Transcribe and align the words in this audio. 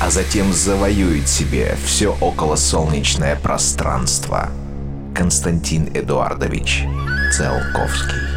а 0.00 0.10
затем 0.10 0.52
завоюет 0.52 1.28
себе 1.28 1.76
все 1.84 2.16
околосолнечное 2.20 3.36
пространство. 3.36 4.50
Константин 5.14 5.88
Эдуардович 5.94 6.84
Целковский. 7.32 8.34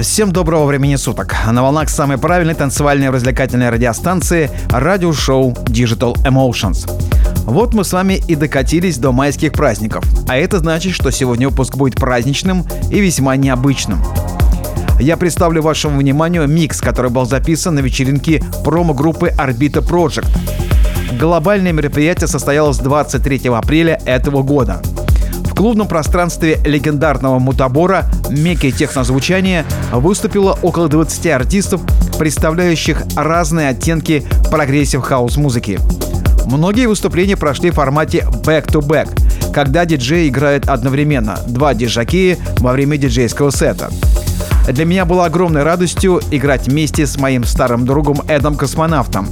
Всем 0.00 0.32
доброго 0.32 0.64
времени 0.64 0.94
суток. 0.96 1.34
На 1.50 1.62
волнах 1.62 1.90
самой 1.90 2.18
правильной 2.18 2.54
танцевальной 2.54 3.10
развлекательной 3.10 3.68
радиостанции 3.68 4.48
радиошоу 4.70 5.52
Digital 5.66 6.14
Emotions. 6.24 6.88
Вот 7.44 7.74
мы 7.74 7.84
с 7.84 7.92
вами 7.92 8.22
и 8.28 8.36
докатились 8.36 8.98
до 8.98 9.10
майских 9.10 9.52
праздников. 9.52 10.04
А 10.28 10.36
это 10.36 10.60
значит, 10.60 10.94
что 10.94 11.10
сегодня 11.10 11.48
выпуск 11.48 11.76
будет 11.76 11.96
праздничным 11.96 12.64
и 12.90 13.00
весьма 13.00 13.36
необычным. 13.36 14.04
Я 14.98 15.16
представлю 15.16 15.62
вашему 15.62 15.98
вниманию 15.98 16.48
микс, 16.48 16.80
который 16.80 17.10
был 17.10 17.24
записан 17.24 17.76
на 17.76 17.80
вечеринке 17.80 18.42
промо-группы 18.64 19.28
Orbita 19.38 19.80
Project. 19.80 20.26
Глобальное 21.18 21.72
мероприятие 21.72 22.26
состоялось 22.26 22.78
23 22.78 23.48
апреля 23.48 24.00
этого 24.04 24.42
года. 24.42 24.82
В 25.44 25.54
клубном 25.54 25.86
пространстве 25.86 26.58
легендарного 26.64 27.38
мутабора 27.38 28.06
Мекки 28.28 28.70
технозвучания 28.70 29.64
выступило 29.92 30.58
около 30.62 30.88
20 30.88 31.26
артистов, 31.28 31.80
представляющих 32.18 33.02
разные 33.16 33.68
оттенки 33.68 34.24
progressive 34.50 35.02
house 35.02 35.36
музыки. 35.36 35.78
Многие 36.46 36.86
выступления 36.86 37.36
прошли 37.36 37.70
в 37.70 37.74
формате 37.74 38.26
back-to-back, 38.44 39.52
когда 39.52 39.84
диджей 39.84 40.28
играет 40.28 40.68
одновременно, 40.68 41.38
два 41.46 41.74
диск-жокея 41.74 42.36
во 42.58 42.72
время 42.72 42.96
диджейского 42.96 43.50
сета. 43.50 43.90
Для 44.68 44.84
меня 44.84 45.06
было 45.06 45.24
огромной 45.24 45.62
радостью 45.62 46.20
играть 46.30 46.68
вместе 46.68 47.06
с 47.06 47.16
моим 47.16 47.44
старым 47.44 47.86
другом 47.86 48.20
Эдом 48.28 48.54
Космонавтом. 48.54 49.28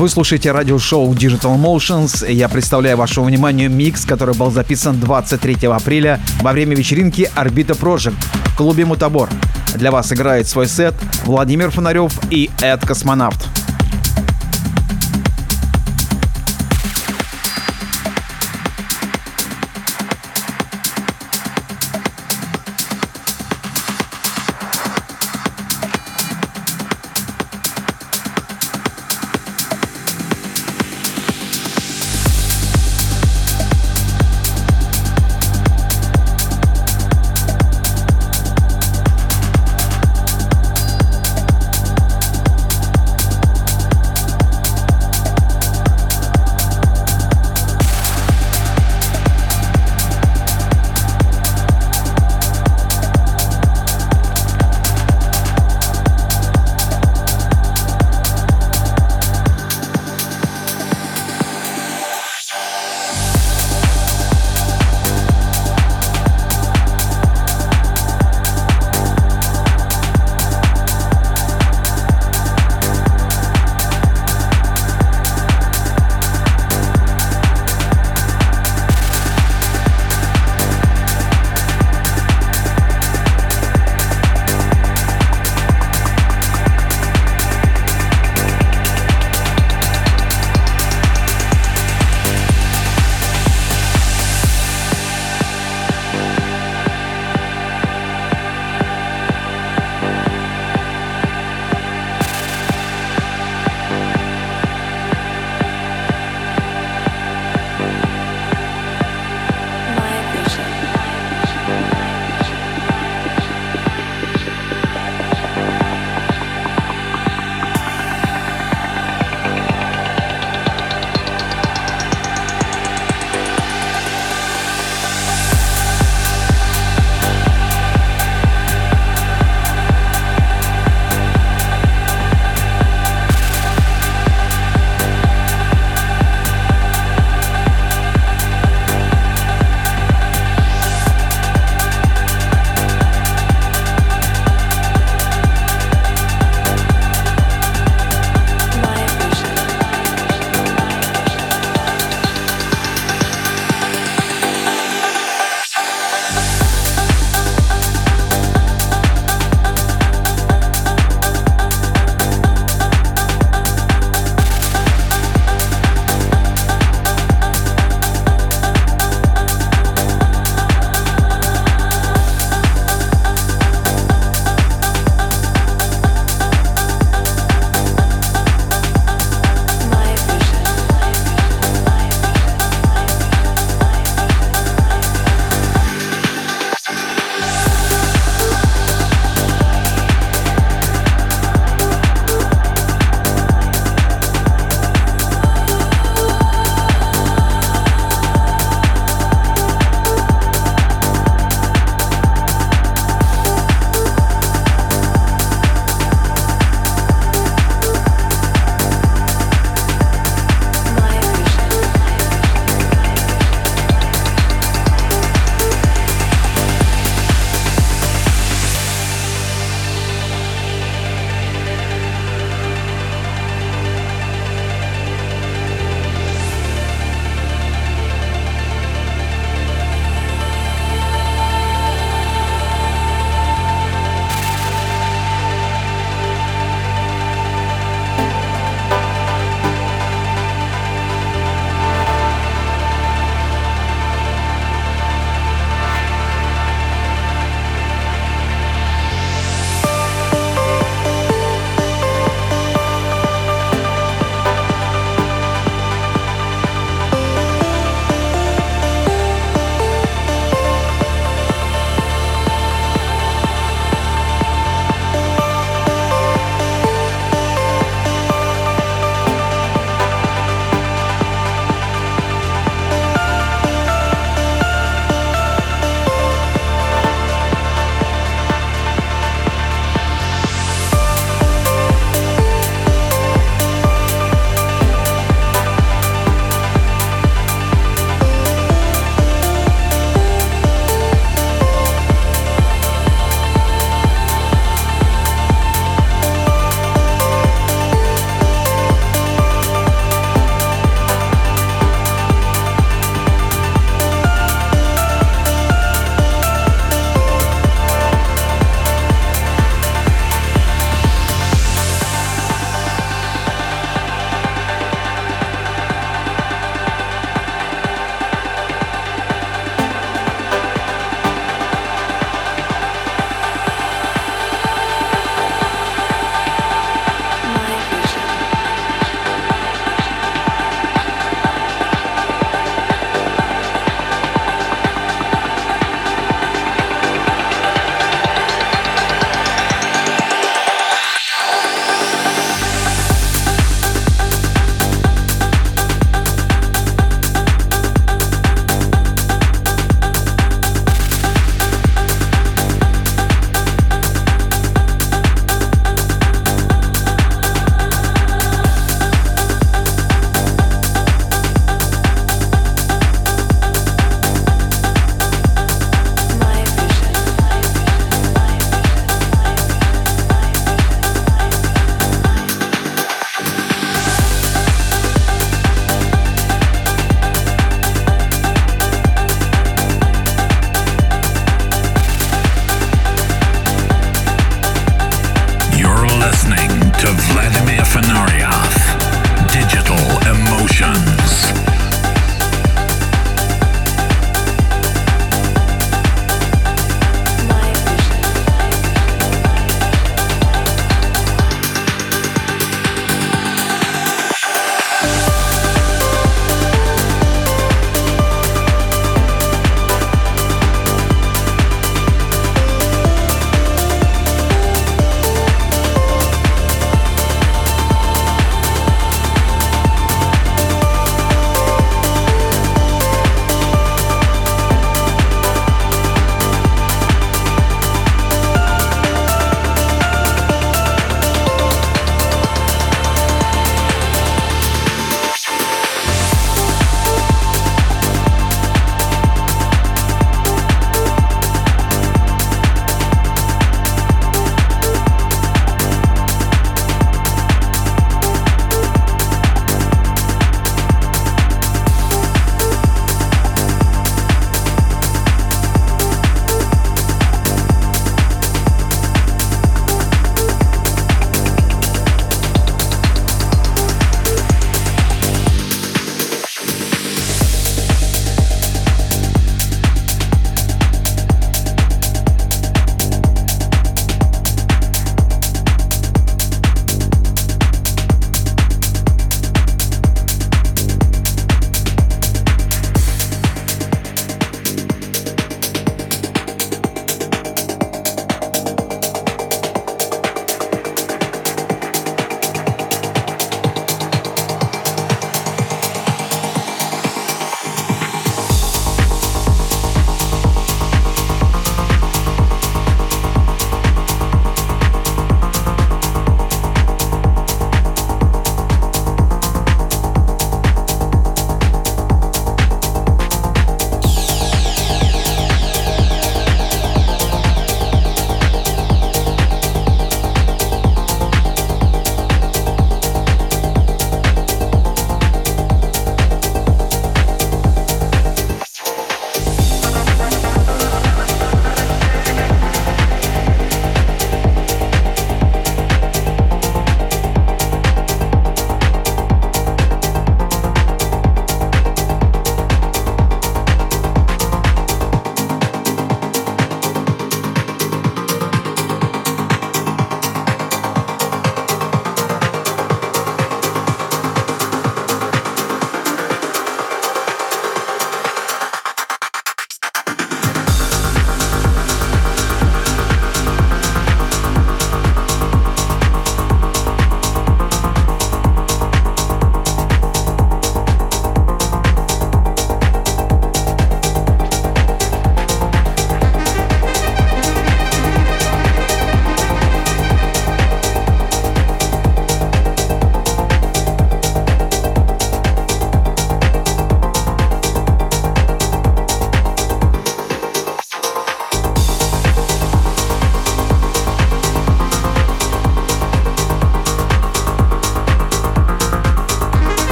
Вы 0.00 0.08
слушаете 0.08 0.50
радиошоу 0.50 1.12
Digital 1.12 1.58
Motions. 1.58 2.26
Я 2.32 2.48
представляю 2.48 2.96
вашему 2.96 3.26
вниманию 3.26 3.68
микс, 3.70 4.06
который 4.06 4.34
был 4.34 4.50
записан 4.50 4.98
23 4.98 5.66
апреля 5.66 6.18
во 6.40 6.52
время 6.52 6.74
вечеринки 6.74 7.30
Орбита 7.34 7.74
Project 7.74 8.14
в 8.46 8.56
клубе 8.56 8.86
Мутабор. 8.86 9.28
Для 9.74 9.90
вас 9.90 10.10
играет 10.10 10.48
свой 10.48 10.68
сет 10.68 10.94
Владимир 11.26 11.70
Фонарев 11.70 12.18
и 12.30 12.48
Эд 12.62 12.80
Космонавт. 12.86 13.49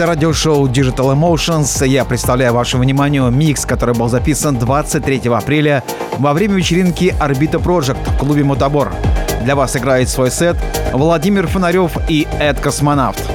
Это 0.00 0.06
радиошоу 0.06 0.66
Digital 0.66 1.14
Emotions. 1.14 1.86
Я 1.86 2.06
представляю 2.06 2.54
вашему 2.54 2.84
вниманию 2.84 3.30
микс, 3.30 3.66
который 3.66 3.94
был 3.94 4.08
записан 4.08 4.56
23 4.56 5.28
апреля 5.28 5.84
во 6.16 6.32
время 6.32 6.54
вечеринки 6.54 7.14
Орбита 7.20 7.58
Project 7.58 7.98
в 8.08 8.16
клубе 8.16 8.42
Мотобор. 8.42 8.94
Для 9.44 9.54
вас 9.54 9.76
играет 9.76 10.08
свой 10.08 10.30
сет 10.30 10.56
Владимир 10.94 11.46
Фонарев 11.48 11.98
и 12.08 12.26
Эд 12.38 12.60
Космонавт. 12.60 13.29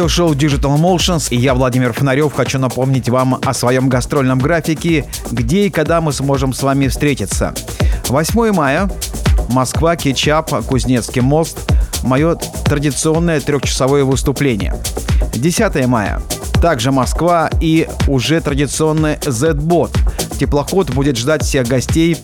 Радиошоу 0.00 0.32
Digital 0.32 0.78
Emotions, 0.78 1.28
и 1.28 1.36
я, 1.36 1.52
Владимир 1.52 1.92
Фонарев, 1.92 2.32
хочу 2.32 2.58
напомнить 2.58 3.10
вам 3.10 3.38
о 3.44 3.52
своем 3.52 3.90
гастрольном 3.90 4.38
графике, 4.38 5.04
где 5.30 5.66
и 5.66 5.70
когда 5.70 6.00
мы 6.00 6.14
сможем 6.14 6.54
с 6.54 6.62
вами 6.62 6.88
встретиться. 6.88 7.52
8 8.08 8.52
мая, 8.52 8.90
Москва, 9.50 9.96
Кетчап, 9.96 10.48
Кузнецкий 10.64 11.20
мост, 11.20 11.70
мое 12.02 12.36
традиционное 12.64 13.40
трехчасовое 13.40 14.04
выступление. 14.04 14.74
10 15.34 15.86
мая, 15.86 16.22
также 16.62 16.92
Москва 16.92 17.50
и 17.60 17.86
уже 18.06 18.40
традиционный 18.40 19.18
Z-бот. 19.22 19.92
Теплоход 20.40 20.88
будет 20.92 21.18
ждать 21.18 21.42
всех 21.42 21.68
гостей 21.68 22.16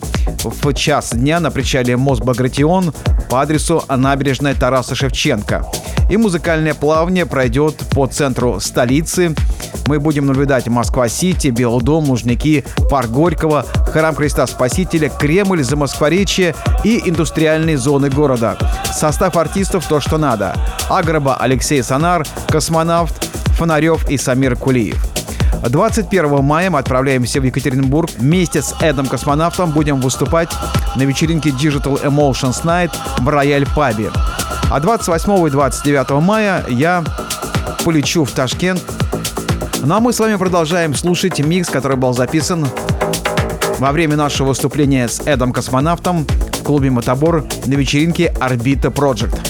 в 0.43 0.73
час 0.73 1.11
дня 1.13 1.39
на 1.39 1.51
причале 1.51 1.95
Мост 1.97 2.23
Багратион 2.23 2.91
по 3.29 3.43
адресу 3.43 3.83
набережная 3.87 4.55
Тараса 4.55 4.95
Шевченко. 4.95 5.63
И 6.09 6.17
музыкальное 6.17 6.73
плавание 6.73 7.27
пройдет 7.27 7.75
по 7.91 8.07
центру 8.07 8.59
столицы. 8.59 9.35
Мы 9.85 9.99
будем 9.99 10.25
наблюдать 10.25 10.67
Москва-Сити, 10.67 11.49
Белый 11.49 11.83
дом, 11.83 12.05
Лужники, 12.05 12.65
Парк 12.89 13.11
Горького, 13.11 13.67
Храм 13.93 14.15
Христа 14.15 14.47
Спасителя, 14.47 15.09
Кремль, 15.09 15.63
Замоскворечье 15.63 16.55
и 16.83 17.07
индустриальные 17.07 17.77
зоны 17.77 18.09
города. 18.09 18.57
Состав 18.91 19.37
артистов 19.37 19.85
то, 19.87 19.99
что 19.99 20.17
надо. 20.17 20.55
Агроба 20.89 21.37
Алексей 21.37 21.83
Санар, 21.83 22.25
Космонавт, 22.49 23.27
Фонарев 23.59 24.09
и 24.09 24.17
Самир 24.17 24.55
Кулиев. 24.55 25.16
21 25.63 26.43
мая 26.43 26.69
мы 26.69 26.79
отправляемся 26.79 27.41
в 27.41 27.43
Екатеринбург. 27.43 28.09
Вместе 28.17 28.61
с 28.61 28.75
Эдом 28.81 29.07
Космонавтом 29.07 29.71
будем 29.71 29.99
выступать 29.99 30.49
на 30.95 31.03
вечеринке 31.03 31.49
Digital 31.49 32.03
Emotions 32.03 32.63
Night 32.63 32.91
в 33.19 33.27
Рояль 33.27 33.65
Пабе. 33.75 34.11
А 34.69 34.79
28 34.79 35.47
и 35.47 35.49
29 35.49 36.09
мая 36.21 36.65
я 36.69 37.03
полечу 37.83 38.25
в 38.25 38.31
Ташкент. 38.31 38.83
Ну 39.83 39.95
а 39.95 39.99
мы 39.99 40.13
с 40.13 40.19
вами 40.19 40.35
продолжаем 40.35 40.93
слушать 40.95 41.39
микс, 41.39 41.69
который 41.69 41.97
был 41.97 42.13
записан 42.13 42.67
во 43.79 43.91
время 43.91 44.15
нашего 44.15 44.49
выступления 44.49 45.07
с 45.07 45.21
Эдом 45.25 45.53
Космонавтом 45.53 46.25
в 46.59 46.63
клубе 46.63 46.89
«Мотобор» 46.89 47.45
на 47.65 47.73
вечеринке 47.75 48.33
«Орбита 48.39 48.89
Project». 48.89 49.46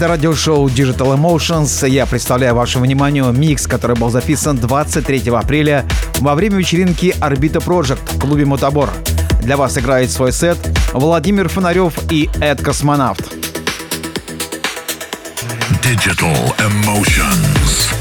Это 0.00 0.08
радиошоу 0.08 0.66
Digital 0.68 1.14
Emotions. 1.14 1.86
Я 1.86 2.06
представляю 2.06 2.54
вашему 2.54 2.86
вниманию 2.86 3.30
микс, 3.32 3.66
который 3.66 3.96
был 3.96 4.08
записан 4.08 4.56
23 4.56 5.28
апреля 5.28 5.84
во 6.20 6.34
время 6.34 6.56
вечеринки 6.56 7.14
Орбита 7.20 7.58
Project 7.58 8.14
в 8.14 8.18
клубе 8.18 8.46
Мотобор. 8.46 8.88
Для 9.42 9.58
вас 9.58 9.76
играет 9.76 10.10
свой 10.10 10.32
сет 10.32 10.56
Владимир 10.94 11.50
Фонарев 11.50 12.10
и 12.10 12.30
Эд 12.40 12.62
Космонавт. 12.62 13.30
Digital 15.82 16.56
Emotions. 16.56 17.99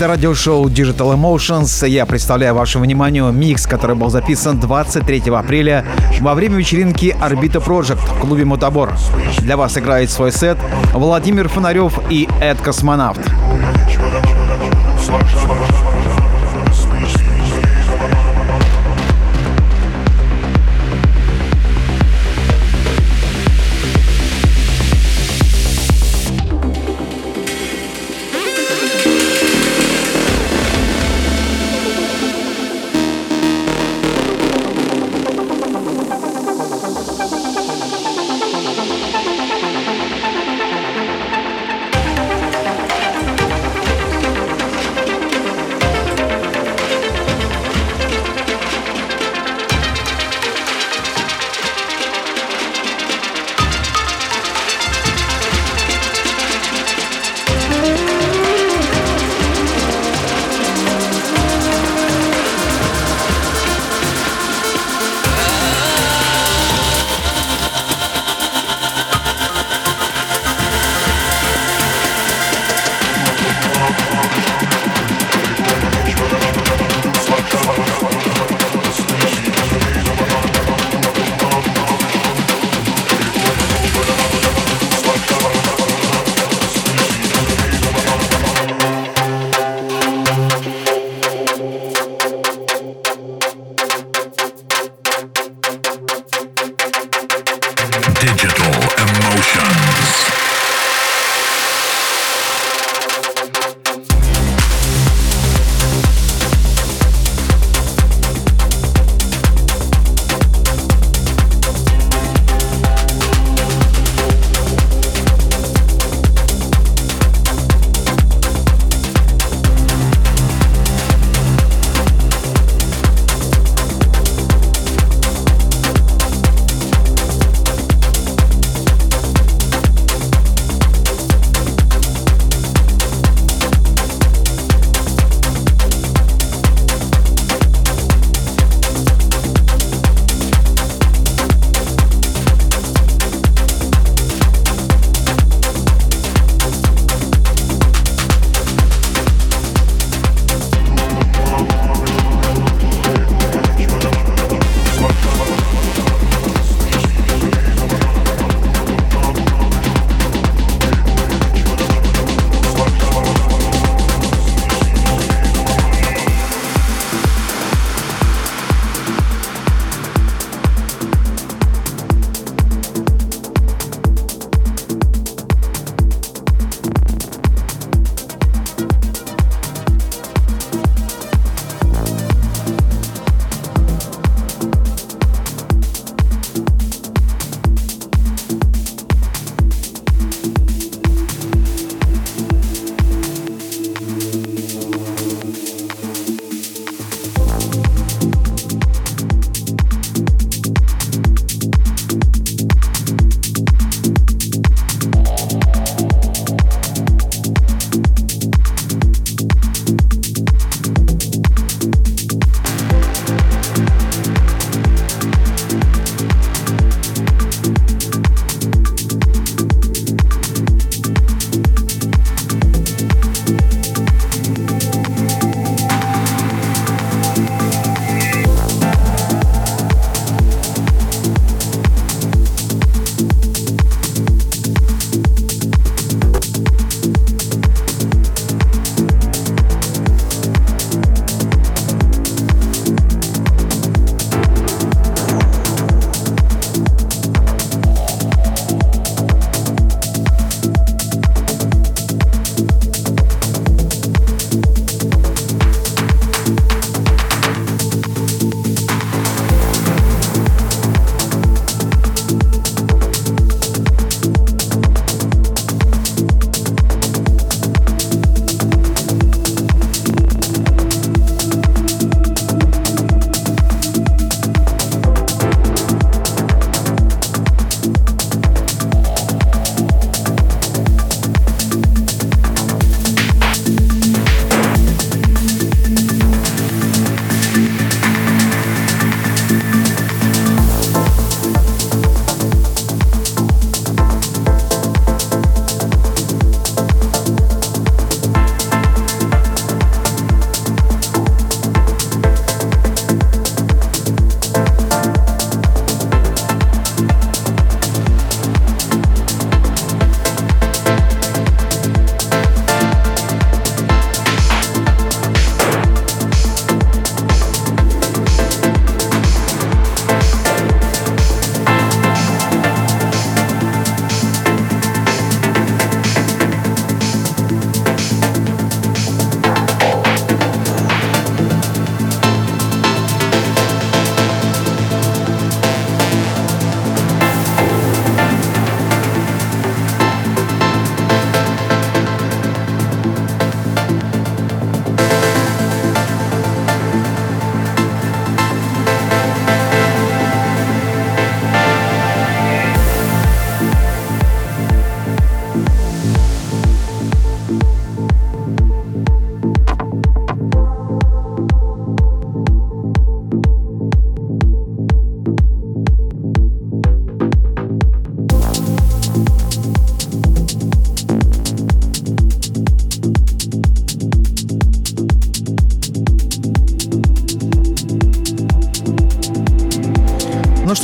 Это 0.00 0.08
радиошоу 0.08 0.66
Digital 0.70 1.14
Emotions. 1.14 1.86
Я 1.86 2.06
представляю 2.06 2.54
вашему 2.54 2.84
вниманию 2.84 3.30
микс, 3.32 3.66
который 3.66 3.94
был 3.94 4.08
записан 4.08 4.58
23 4.58 5.24
апреля 5.30 5.84
во 6.20 6.32
время 6.32 6.56
вечеринки 6.56 7.14
Орбита 7.20 7.58
Project 7.58 7.98
в 7.98 8.18
клубе 8.18 8.46
Мотобор. 8.46 8.94
Для 9.40 9.58
вас 9.58 9.76
играет 9.76 10.10
свой 10.10 10.32
сет 10.32 10.56
Владимир 10.94 11.50
Фонарев 11.50 12.00
и 12.08 12.26
Эд 12.40 12.62
Космонавт. 12.62 13.20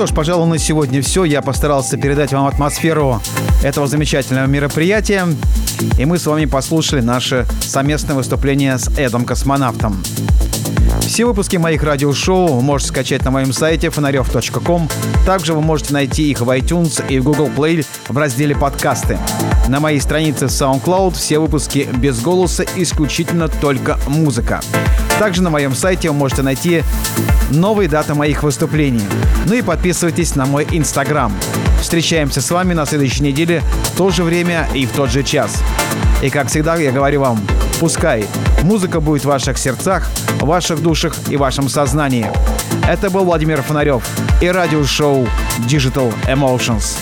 Ж, 0.07 0.15
пожалуй, 0.15 0.47
на 0.49 0.59
сегодня 0.59 1.01
все. 1.03 1.25
Я 1.25 1.43
постарался 1.43 1.97
передать 1.97 2.33
вам 2.33 2.47
атмосферу 2.47 3.21
этого 3.63 3.87
замечательного 3.87 4.47
мероприятия. 4.47 5.27
И 5.99 6.05
мы 6.05 6.19
с 6.19 6.27
вами 6.27 6.45
послушали 6.45 7.01
наше 7.01 7.47
совместное 7.61 8.17
выступление 8.17 8.79
с 8.79 8.89
Эдом 8.99 9.25
Космонавтом. 9.25 10.03
Все 11.07 11.25
выпуски 11.25 11.57
моих 11.57 11.85
радиошоу 11.85 12.49
вы 12.49 12.63
можете 12.63 12.91
скачать 12.91 13.25
на 13.25 13.31
моем 13.31 13.53
сайте 13.53 13.91
фонарев.ком. 13.91 14.89
Также 15.25 15.55
вы 15.55 15.63
можете 15.63 15.95
найти 15.95 16.31
их 16.31 16.41
в 16.41 16.51
iTunes 16.51 17.03
и 17.09 17.21
в 17.21 17.25
Google 17.25 17.47
Play 17.47 17.87
в 18.09 18.19
разделе 18.19 18.57
«Подкасты». 18.57 19.17
На 19.69 19.79
моей 19.79 20.01
странице 20.01 20.47
SoundCloud 20.47 21.15
все 21.15 21.39
выпуски 21.39 21.89
без 21.95 22.21
голоса, 22.21 22.65
исключительно 22.75 23.49
только 23.49 23.99
музыка. 24.09 24.61
Также 25.19 25.43
на 25.43 25.51
моем 25.51 25.75
сайте 25.75 26.11
вы 26.11 26.17
можете 26.17 26.43
найти 26.43 26.83
новые 27.51 27.89
даты 27.89 28.15
моих 28.15 28.43
выступлений. 28.43 29.05
Ну 29.47 29.55
и 29.55 29.63
подписывайтесь 29.63 30.35
на 30.35 30.45
мой 30.45 30.67
Инстаграм. 30.73 31.33
Встречаемся 31.81 32.41
с 32.41 32.51
вами 32.51 32.75
на 32.75 32.85
следующей 32.85 33.23
неделе 33.23 33.63
в 33.85 33.97
то 33.97 34.11
же 34.11 34.25
время 34.25 34.69
и 34.75 34.85
в 34.87 34.91
тот 34.91 35.11
же 35.11 35.23
час. 35.23 35.63
И 36.21 36.31
как 36.31 36.49
всегда 36.49 36.77
я 36.77 36.91
говорю 36.91 37.21
вам, 37.21 37.41
пускай 37.79 38.27
музыка 38.63 39.01
будет 39.01 39.23
в 39.23 39.27
ваших 39.27 39.59
сердцах, 39.59 40.09
ваших 40.41 40.83
душах 40.83 41.15
и 41.29 41.37
вашем 41.37 41.69
сознании. 41.69 42.31
Это 42.89 43.11
был 43.11 43.25
Владимир 43.25 43.63
Фонарев 43.63 44.05
и 44.41 44.49
радиошоу 44.49 45.27
Digital 45.69 46.13
Emotions. 46.27 46.97